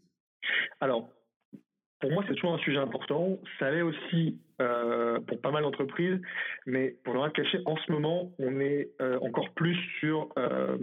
[0.81, 1.11] Alors,
[2.05, 3.39] pour moi, c'est toujours un sujet important.
[3.59, 6.21] Ça l'est aussi euh, pour pas mal d'entreprises,
[6.67, 10.77] mais pour le rien cacher, en ce moment, on est euh, encore plus sur, euh,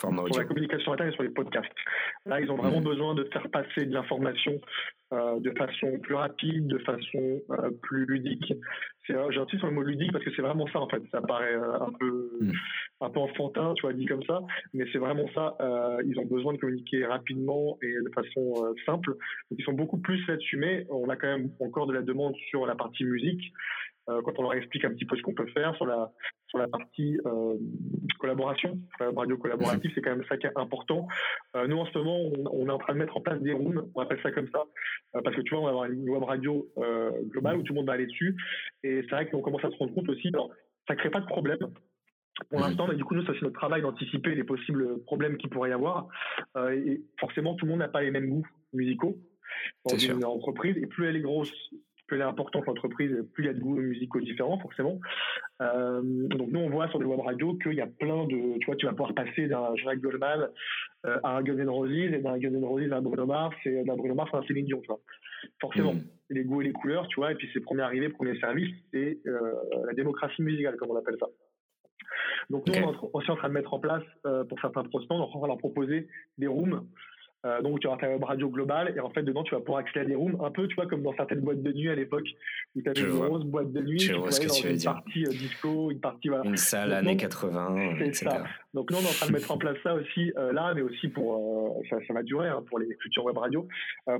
[0.00, 1.68] sur la communication interne et sur les podcasts.
[2.24, 2.84] Là, ils ont vraiment mmh.
[2.84, 4.58] besoin de faire passer de l'information
[5.12, 7.42] euh, de façon plus rapide, de façon
[7.82, 8.54] plus ludique.
[9.06, 11.02] J'insiste sur le mot ludique parce que c'est vraiment ça en fait.
[11.10, 12.52] Ça paraît un peu mm.
[13.02, 14.40] Un peu enfantin, tu vois, dit comme ça,
[14.74, 15.56] mais c'est vraiment ça.
[16.06, 19.10] ils ont besoin de communiquer rapidement et de façon simple.
[19.10, 22.66] Donc, ils sont beaucoup plus là-dessus, on a quand même encore de la demande sur
[22.66, 23.52] la partie musique.
[24.08, 26.10] Euh, quand on leur explique un petit peu ce qu'on peut faire sur la
[26.48, 27.54] sur la partie euh,
[28.18, 31.06] collaboration, radio collaborative, c'est quand même ça qui est important.
[31.56, 32.18] Euh, nous en ce moment,
[32.52, 34.64] on, est en train de mettre en place des rooms, on appelle ça comme ça,
[35.24, 36.68] parce que tu vois, on va avoir une web radio
[37.30, 38.36] globale où tout le monde va aller dessus,
[38.82, 40.28] et c'est vrai qu'on commence à se rendre compte aussi.
[40.28, 40.50] Alors,
[40.88, 41.58] ça crée pas de problème
[42.48, 45.36] pour mmh l'instant, mais du coup, nous, c'est aussi notre travail d'anticiper les possibles problèmes
[45.36, 46.08] qu'il pourrait y avoir.
[46.72, 49.18] et forcément, tout le monde n'a pas les mêmes goûts musicaux
[49.84, 50.76] dans une entreprise.
[50.76, 51.52] Et plus elle est grosse,
[52.06, 55.00] plus elle est importante l'entreprise, plus il y a de goûts musicaux différents, forcément.
[55.60, 58.58] Euh, donc nous, on voit sur des web radios qu'il y a plein de...
[58.58, 60.48] Tu vois, tu vas pouvoir passer d'un Jacques Goldman
[61.06, 63.56] euh, à un Guns N' Roses, et d'un Guns N' Roses à un Bruno Mars,
[63.64, 65.00] et d'un Bruno Mars à un Céline Dion, tu vois.
[65.60, 66.02] Forcément, mm.
[66.30, 69.18] les goûts et les couleurs, tu vois, et puis c'est premier arrivé, premier service, c'est
[69.26, 69.54] euh,
[69.86, 71.26] la démocratie musicale, comme on appelle ça.
[72.50, 74.02] Donc nous, on est aussi en train de mettre en place,
[74.48, 76.86] pour certains prospects, on va leur proposer des rooms
[77.44, 79.80] euh, donc tu auras ta web radio globale et en fait dedans tu vas pouvoir
[79.80, 81.96] accéder à des rooms un peu tu vois comme dans certaines boîtes de nuit à
[81.96, 82.28] l'époque
[82.76, 85.90] où tu avais une grosse boîte de nuit tu vois dans une partie euh, disco
[85.90, 86.44] une partie voilà.
[86.44, 88.44] une salle années 80 c'est ça.
[88.74, 90.82] Donc nous on est en train de mettre en place ça aussi euh, là mais
[90.82, 93.66] aussi pour ça, ça, va durer hein, pour les futures web radios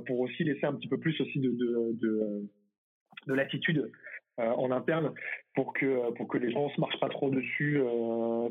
[0.05, 2.49] pour aussi laisser un petit peu plus aussi de de, de,
[3.27, 3.89] de latitude
[4.37, 5.13] en interne
[5.53, 7.81] pour que pour que les gens se marchent pas trop dessus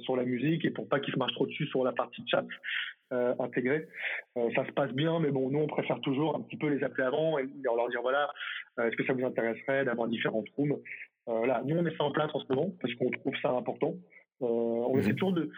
[0.04, 2.44] sur la musique et pour pas qu'ils se marchent trop dessus sur la partie chat
[3.12, 3.86] euh, intégrés.
[4.38, 6.82] Euh, ça se passe bien, mais bon, nous, on préfère toujours un petit peu les
[6.82, 8.30] appeler avant et leur dire voilà,
[8.78, 10.78] euh, est-ce que ça vous intéresserait d'avoir différentes rooms?
[11.26, 13.94] Là, nous, on met ça en place en ce moment parce qu'on trouve ça important.
[14.40, 15.16] on essaie mhm.
[15.16, 15.50] toujours de,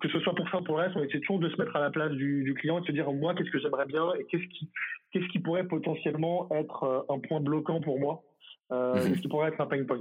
[0.00, 1.76] que ce soit pour ça ou pour le reste, on essaie toujours de se mettre
[1.76, 4.24] à la place du, client et de se dire moi, qu'est-ce que j'aimerais bien et
[4.24, 4.68] qu'est-ce qui,
[5.12, 8.24] qu'est-ce qui pourrait potentiellement être un point bloquant pour moi?
[8.72, 9.14] Euh, mhm.
[9.14, 9.98] ce qui pourrait être un pain point.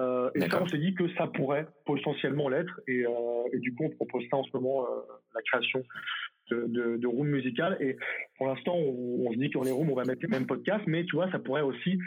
[0.00, 3.10] Euh, et ça, on s'est dit que ça pourrait potentiellement l'être, et, euh,
[3.52, 4.86] et, du coup, on propose ça en ce moment,
[5.34, 5.82] la création
[6.50, 7.76] de, de, de rooms musicales.
[7.80, 7.96] Et
[8.36, 10.46] pour l'instant, on, on, se dit que dans les rooms, on va mettre les mêmes
[10.46, 11.98] podcasts, mais tu vois, ça pourrait aussi,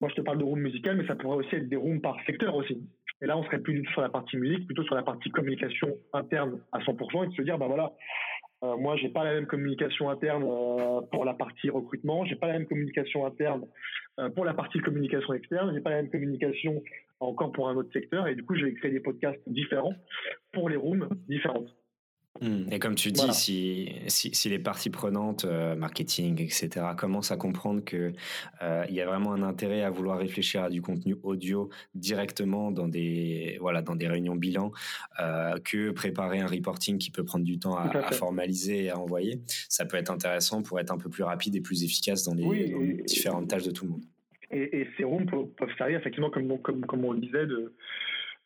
[0.00, 2.16] moi je te parle de rooms musicales, mais ça pourrait aussi être des rooms par
[2.26, 2.78] secteur aussi.
[3.22, 5.30] Et là, on serait plus du tout sur la partie musique, plutôt sur la partie
[5.30, 7.92] communication interne à 100%, et de se dire, bah voilà,
[8.62, 12.46] euh, moi, j'ai pas la même communication interne euh, pour la partie recrutement, j'ai pas
[12.46, 13.66] la même communication interne
[14.20, 16.82] euh, pour la partie communication externe, j'ai pas la même communication
[17.18, 19.94] encore pour un autre secteur, et du coup, je vais créer des podcasts différents
[20.52, 21.74] pour les rooms différentes.
[22.42, 22.72] Mmh.
[22.72, 27.84] Et comme tu dis, si, si, les parties prenantes, euh, marketing, etc., commencent à comprendre
[27.84, 28.14] qu'il
[28.62, 32.88] euh, y a vraiment un intérêt à vouloir réfléchir à du contenu audio directement dans
[32.88, 34.72] des, voilà, dans des réunions bilan,
[35.20, 39.40] euh, que préparer un reporting qui peut prendre du temps à, formaliser et à envoyer,
[39.68, 43.02] ça peut être intéressant pour être un peu plus rapide et plus efficace dans les,
[43.06, 44.04] différentes tâches de tout le monde.
[44.50, 47.72] Et, ces rooms peuvent, servir effectivement, comme, comme, comme on le disait, de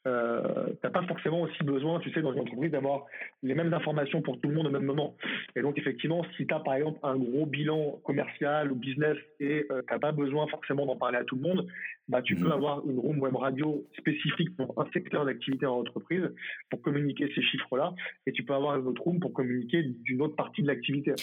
[0.06, 3.06] euh, t'as pas forcément aussi besoin, tu sais, dans une entreprise, d'avoir
[3.42, 5.16] les mêmes informations pour tout le monde au même moment.
[5.56, 9.66] Et donc, effectivement, si tu as par exemple un gros bilan commercial ou business et
[9.70, 11.66] euh, t'as pas besoin forcément d'en parler à tout le monde,
[12.08, 12.52] bah, tu peux mhm.
[12.52, 16.30] avoir une room web radio spécifique pour un secteur d'activité en entreprise
[16.70, 17.94] pour communiquer ces chiffres-là,
[18.26, 21.14] et tu peux avoir une autre room pour communiquer d'une autre partie de l'activité.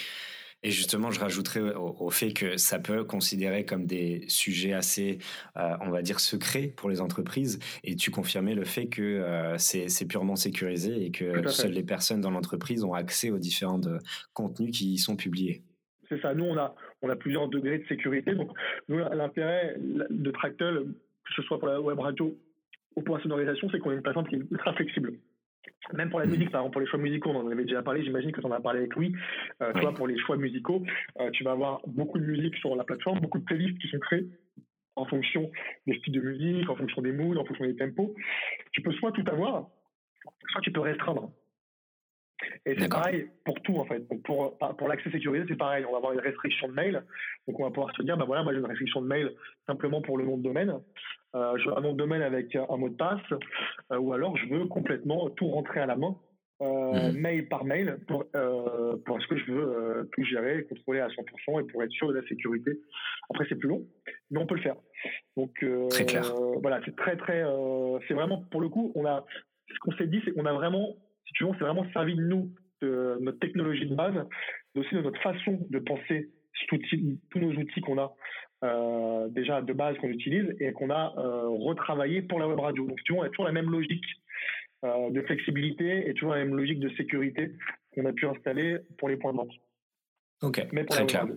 [0.64, 5.20] Et justement, je rajouterais au, fait que ça peut considérer comme des sujets assez,
[5.58, 7.60] euh, on va dire, secrets pour les entreprises.
[7.84, 12.22] Et tu confirmais le fait que euh, c'est purement sécurisé et que seules les personnes
[12.22, 13.98] dans l'entreprise ont accès aux différents euh,
[14.34, 15.64] contenus qui y sont publiés.
[16.08, 16.34] C'est ça.
[16.34, 18.34] Nous, on a, on a plusieurs degrés de sécurité.
[18.34, 18.52] Donc,
[18.88, 20.86] nous, l'intérêt de Tractel,
[21.26, 22.38] que ce soit pour la web radio
[22.96, 25.14] ou pour la sonorisation, c'est qu'on a une plateforme qui est ultra flexible.
[25.94, 28.04] Même pour la musique, par exemple, pour les choix musicaux, on en avait déjà parlé,
[28.04, 29.14] j'imagine que tu en as parlé avec Louis.
[29.62, 30.84] Euh, tu vois, pour les choix musicaux,
[31.20, 34.00] euh, tu vas avoir beaucoup de musique sur la plateforme, beaucoup de playlists qui sont
[34.00, 34.28] créées
[34.96, 35.52] en fonction
[35.88, 38.14] des styles de musique, en fonction des moods, en fonction des tempos.
[38.72, 39.68] Tu peux soit tout avoir,
[40.52, 41.32] soit tu peux restreindre.
[42.66, 44.02] Et c'est pareil pour tout en fait.
[44.24, 45.86] pour, pour l'accès sécurisé, c'est pareil.
[45.86, 47.04] On va avoir une restriction de mail.
[47.48, 49.32] Donc on va pouvoir se dire, bah voilà, moi j'ai une restriction de mail
[49.66, 50.74] simplement pour le nom de domaine.
[51.36, 53.20] Euh, je veux un nom de domaine avec un mot de passe,
[53.92, 56.16] euh, ou alors je veux complètement tout rentrer à la main,
[56.62, 57.18] euh, mhm.
[57.18, 61.84] mail par mail, pour, parce que je veux tout gérer, contrôler à 100% et pour
[61.84, 62.80] être sûr de la sécurité.
[63.30, 63.86] Après c'est plus long,
[64.32, 64.76] mais on peut le faire.
[65.36, 66.34] Donc très clair.
[66.62, 67.44] voilà, c'est très très,
[68.08, 69.26] c'est vraiment pour le coup, on a
[69.70, 72.22] ce qu'on s'est dit, c'est qu'on a vraiment si tu veux, c'est vraiment servi de
[72.22, 74.14] nous, de notre technologie de base,
[74.76, 76.30] mais aussi de notre façon de penser
[76.70, 78.14] tous nos outils qu'on a
[78.64, 82.86] euh, déjà de base qu'on utilise et qu'on a euh, retravaillé pour la web radio.
[82.88, 84.06] Donc, tu vois, on a toujours la même logique
[84.86, 87.52] euh, de flexibilité et toujours la même logique de sécurité
[87.94, 89.52] qu'on a pu installer pour les points de vente.
[90.42, 91.28] Ok, Mais pour très clair.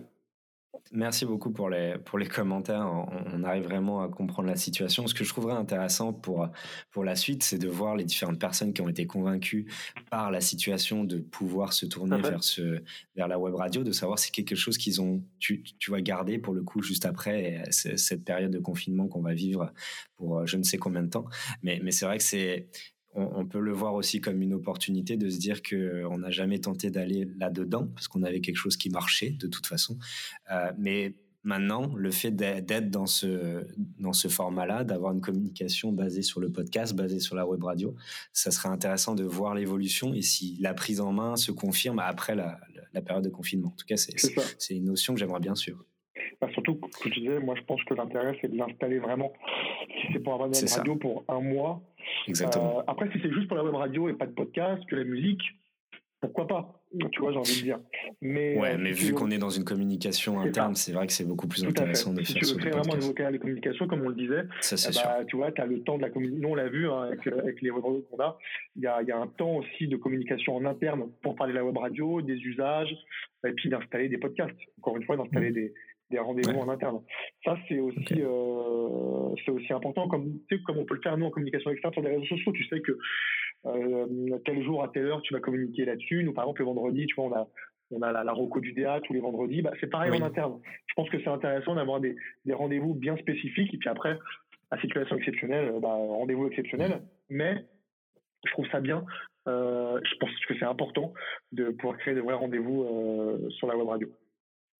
[0.91, 2.87] Merci beaucoup pour les, pour les commentaires.
[3.33, 5.05] On, arrive vraiment à comprendre la situation.
[5.07, 6.47] Ce que je trouverais intéressant pour,
[6.91, 9.71] pour la suite, c'est de voir les différentes personnes qui ont été convaincues
[10.09, 12.81] par la situation de pouvoir se tourner vers, ce,
[13.15, 16.01] vers la web radio, de savoir si c'est quelque chose qu'ils ont, tu, tu vas
[16.01, 19.71] garder pour le coup juste après cette période de confinement qu'on va vivre
[20.15, 21.25] pour je ne sais combien de temps.
[21.63, 22.69] Mais, mais c'est vrai que c'est
[23.17, 26.29] on, peut le voir aussi comme une opportunité de se dire que euh, on n'a
[26.29, 29.97] jamais tenté d'aller là-dedans parce qu'on avait quelque chose qui marchait de toute façon.
[30.51, 33.65] Euh, mais Maintenant, le fait d'être dans ce,
[33.99, 37.95] dans ce format-là, d'avoir une communication basée sur le podcast, basée sur la web radio,
[38.33, 42.35] ça serait intéressant de voir l'évolution et si la prise en main se confirme après
[42.35, 42.59] la,
[42.91, 43.69] la période de confinement.
[43.69, 45.85] En tout cas, c'est une notion que j'aimerais bien suivre.
[46.41, 49.31] Bah surtout, comme tu disais, moi je pense que l'intérêt c'est de l'installer vraiment.
[50.01, 51.81] Si c'est pour avoir une radio pour un mois.
[52.27, 52.79] Exactement.
[52.79, 55.03] Euh, après, si c'est juste pour la web radio et pas de podcast, que la
[55.03, 55.41] musique,
[56.21, 56.77] pourquoi pas
[57.11, 57.79] tu vois, j'ai envie de dire.
[58.21, 61.25] Mais, ouais, euh, mais vu qu'on est dans une communication interne, c'est vrai que c'est
[61.25, 63.37] beaucoup plus intéressant de si faire Si tu veux créer vraiment un nouveau canal de
[63.37, 66.03] communication, comme on le disait, ça, eh bah, tu vois, tu as le temps de
[66.03, 66.47] la communication.
[66.47, 68.37] Nous, on l'a vu hein, avec, avec, les web radios qu'on a.
[68.75, 71.53] Il y, a, il y a un temps aussi de communication en interne pour parler
[71.53, 72.95] de la web radio, des usages,
[73.45, 74.57] et puis d'installer des podcasts.
[74.79, 75.53] Encore une fois, d'installer mmh.
[75.53, 75.73] des,
[76.09, 77.01] des rendez-vous en interne.
[77.43, 81.17] Ça, c'est aussi, euh, c'est aussi important, comme, tu sais, comme on peut le faire
[81.17, 82.51] nous en communication externe sur les réseaux sociaux.
[82.53, 82.97] Tu sais que
[83.65, 86.23] euh, tel jour à telle heure tu vas communiquer là-dessus.
[86.23, 87.47] Nous, par exemple, le vendredi, tu vois, on a
[87.89, 89.61] on a la, la reco du DA tous les vendredis.
[89.61, 90.59] Bah, c'est pareil en interne.
[90.87, 93.73] Je pense que c'est intéressant d'avoir des, des rendez-vous bien spécifiques.
[93.73, 94.19] Et puis après,
[94.71, 97.01] à situation exceptionnelle, bah, rendez-vous exceptionnel.
[97.29, 97.65] Mais
[98.45, 99.05] je trouve ça bien.
[99.47, 101.13] Euh, je pense que c'est important
[101.53, 104.09] de pouvoir créer des vrais rendez-vous euh, sur la web radio.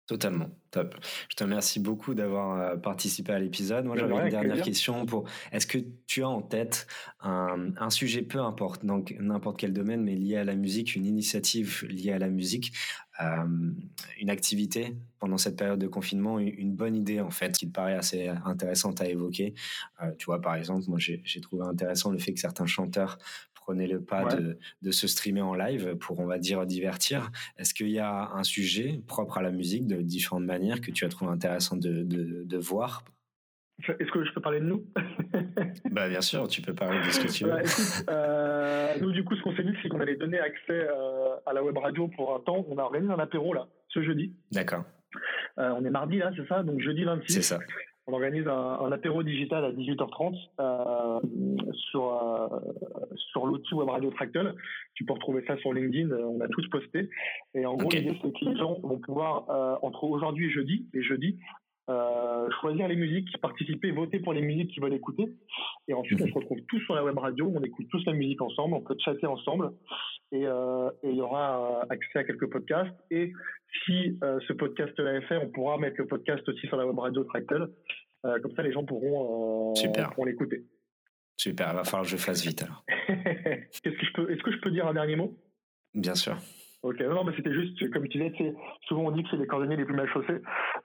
[0.07, 0.95] Totalement, top.
[1.27, 3.83] Je te remercie beaucoup d'avoir euh, participé à l'épisode.
[3.83, 5.27] Moi, j'avais une dernière question pour.
[5.51, 6.87] Est-ce que tu as en tête
[7.19, 11.05] un, un sujet, peu importe, dans n'importe quel domaine, mais lié à la musique, une
[11.05, 12.71] initiative liée à la musique,
[13.21, 13.73] euh,
[14.17, 17.95] une activité pendant cette période de confinement, une bonne idée en fait, qui te paraît
[17.95, 19.55] assez intéressante à évoquer?
[20.01, 23.17] Euh, tu vois, par exemple, moi, j'ai trouvé intéressant le fait que certains chanteurs
[23.67, 27.31] prenez le pas de, de, se streamer en live pour, on va dire, divertir.
[27.57, 31.03] Est-ce qu'il y a un sujet propre à la musique de différentes manières que tu
[31.03, 33.03] as trouvé intéressant de, de, de voir?
[33.79, 34.85] Est-ce que je peux parler de nous?
[35.91, 37.51] Bah, Bien sûr, tu peux parler de ce que tu veux.
[37.51, 41.35] Bah, euh, nous, du coup, ce qu'on s'est dit, c'est qu'on allait donner accès euh,
[41.45, 42.65] à la web radio pour un temps.
[42.69, 44.33] On a organisé un apéro, là, ce jeudi.
[44.51, 44.85] D'accord.
[45.59, 46.63] Euh, on est mardi, là, c'est ça?
[46.63, 47.33] Donc, jeudi 26.
[47.33, 47.59] C'est ça
[48.07, 51.19] on organise un, apéro digital à 18h30 euh,
[51.91, 52.47] sur euh,
[53.31, 54.55] sur l'outil Web Radio Fractal.
[54.93, 57.09] Tu peux retrouver ça sur LinkedIn, euh, on a tous posté.
[57.53, 61.03] Et en gros, l'idée c'est que les gens vont pouvoir entre aujourd'hui et jeudi, et
[61.03, 61.37] jeudi,
[62.61, 65.25] choisir les musiques, participer, voter pour les musiques qu'ils veulent écouter.
[65.89, 68.41] Et ensuite, on se retrouve tous sur la web radio, on écoute tous la musique
[68.41, 69.71] ensemble, on peut chatter ensemble.
[70.31, 70.45] Et,
[71.03, 72.95] il y aura accès à quelques podcasts.
[73.11, 73.33] Et
[73.85, 77.23] si ce podcast-là est fait, on pourra mettre le podcast aussi sur la web radio
[77.25, 77.69] Fractal.
[78.25, 80.65] Euh, comme ça, les gens pourront, euh, l'écouter.
[81.37, 82.83] Super, il va falloir que je fasse vite alors.
[83.07, 85.37] Est-ce que, je peux, est-ce que je peux dire un dernier mot?
[85.93, 86.35] Bien sûr.
[86.83, 88.55] Ok, non, mais c'était juste, comme tu disais,
[88.87, 90.41] souvent on dit que c'est les cordonniers les plus mal chaussés.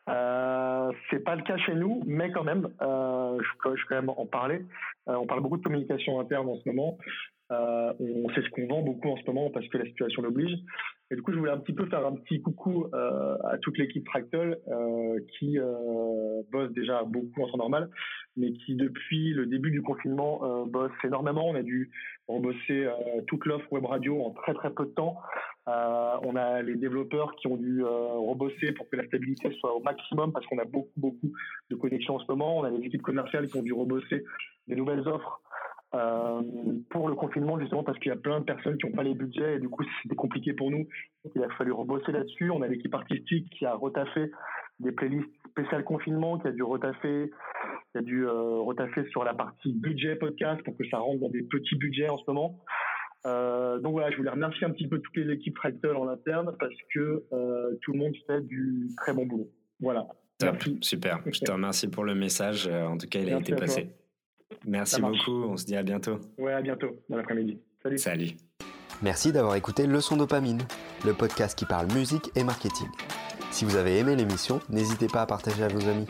[0.09, 4.11] Euh, c'est pas le cas chez nous, mais quand même, euh, je, je, quand même
[4.11, 4.65] en parler.
[5.09, 6.99] Euh, on parle beaucoup de communication interne en ce moment.
[7.53, 10.57] Euh, on sait ce qu'on vend beaucoup en ce moment parce que la situation l'oblige.
[11.11, 13.77] Et du coup, je voulais un petit peu faire un petit coucou euh, à toute
[13.77, 15.59] l'équipe Fractal euh, qui
[16.51, 17.91] bosse déjà beaucoup en temps normal,
[18.37, 21.49] mais qui depuis le début du confinement bosse énormément.
[21.49, 21.91] On a dû
[22.29, 22.89] rebosser
[23.27, 25.19] toute l'offre web radio en très très peu de temps.
[25.67, 30.33] on a les développeurs qui ont dû rebosser pour que la stabilité soit au maximum
[30.33, 31.33] parce qu'on a beaucoup beaucoup
[31.71, 32.59] de connexions en ce moment.
[32.59, 34.25] On a les équipes commerciales qui ont dû rebosser
[34.67, 35.43] des nouvelles offres
[35.95, 36.43] euh,
[36.91, 39.15] pour le confinement justement parce qu'il y a plein de personnes qui n'ont pas les
[39.15, 40.87] budgets et du coup c'était compliqué pour nous.
[41.35, 42.51] il a fallu rebosser là-dessus.
[42.51, 44.31] On a l'équipe artistique qui a retaffé
[44.81, 47.31] des playlists spéciales confinement, qui a dû retaffer,
[47.93, 51.29] qui a dû euh, retaffer sur la partie budget podcast pour que ça rentre dans
[51.29, 52.59] des petits budgets en ce moment.
[53.25, 56.57] Euh, donc voilà, je voulais remercier un petit peu toutes les équipes Fractal en interne
[56.59, 59.49] parce que euh, tout le monde fait du très bon boulot.
[59.81, 60.07] Voilà.
[60.39, 61.21] Top, super.
[61.27, 62.67] Je te remercie pour le message.
[62.67, 63.91] En tout cas, il a été passé.
[64.67, 66.19] Merci beaucoup, on se dit à bientôt.
[66.39, 67.59] Ouais, à bientôt, dans l'après-midi.
[67.83, 67.99] Salut.
[67.99, 68.31] Salut.
[69.03, 70.63] Merci d'avoir écouté Leçon Dopamine,
[71.05, 72.87] le podcast qui parle musique et marketing.
[73.51, 76.07] Si vous avez aimé l'émission, n'hésitez pas à partager à vos amis.